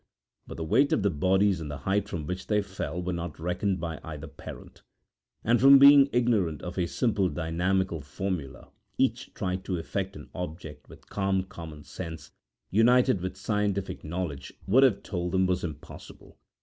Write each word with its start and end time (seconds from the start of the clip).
But 0.47 0.57
the 0.57 0.63
weight 0.63 0.91
of 0.93 1.03
the 1.03 1.11
bodies 1.11 1.61
and 1.61 1.69
the 1.69 1.77
height 1.85 2.09
from 2.09 2.25
which 2.25 2.47
they 2.47 2.63
fell 2.63 2.99
were 3.03 3.13
not 3.13 3.39
reckoned 3.39 3.79
by 3.79 3.99
either 4.03 4.25
parent, 4.25 4.81
and 5.43 5.61
from 5.61 5.77
being 5.77 6.09
ignorant 6.11 6.63
of 6.63 6.79
a 6.79 6.87
simple 6.87 7.29
dynamical 7.29 8.01
formula 8.01 8.69
each 8.97 9.31
tried 9.35 9.63
to 9.65 9.77
effect 9.77 10.15
an 10.15 10.31
object 10.33 10.89
which 10.89 11.01
calm, 11.01 11.43
common 11.43 11.83
sense, 11.83 12.31
united 12.71 13.21
with 13.21 13.37
scientific 13.37 14.03
knowledge, 14.03 14.51
would 14.65 14.81
have 14.81 15.03
told 15.03 15.33
them 15.33 15.45
was 15.45 15.63
impossible. 15.63 16.39